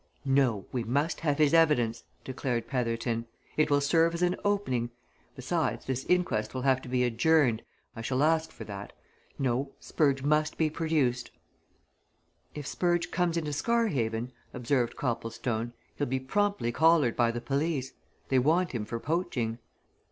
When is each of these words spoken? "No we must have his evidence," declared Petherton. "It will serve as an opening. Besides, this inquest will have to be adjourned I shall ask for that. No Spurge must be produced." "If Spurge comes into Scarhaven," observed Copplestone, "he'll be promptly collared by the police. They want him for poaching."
"No 0.25 0.65
we 0.71 0.83
must 0.83 1.19
have 1.19 1.37
his 1.37 1.53
evidence," 1.53 2.05
declared 2.23 2.65
Petherton. 2.67 3.27
"It 3.55 3.69
will 3.69 3.81
serve 3.81 4.15
as 4.15 4.23
an 4.23 4.35
opening. 4.43 4.89
Besides, 5.35 5.85
this 5.85 6.05
inquest 6.05 6.55
will 6.55 6.63
have 6.63 6.81
to 6.81 6.89
be 6.89 7.03
adjourned 7.03 7.61
I 7.95 8.01
shall 8.01 8.23
ask 8.23 8.51
for 8.51 8.63
that. 8.63 8.93
No 9.37 9.73
Spurge 9.79 10.23
must 10.23 10.57
be 10.57 10.71
produced." 10.71 11.29
"If 12.55 12.65
Spurge 12.65 13.11
comes 13.11 13.37
into 13.37 13.53
Scarhaven," 13.53 14.31
observed 14.55 14.95
Copplestone, 14.95 15.71
"he'll 15.97 16.07
be 16.07 16.19
promptly 16.19 16.71
collared 16.71 17.15
by 17.15 17.29
the 17.29 17.39
police. 17.39 17.93
They 18.29 18.39
want 18.39 18.71
him 18.71 18.85
for 18.85 18.99
poaching." 18.99 19.59